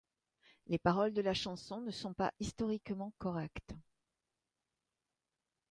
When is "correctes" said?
3.19-3.75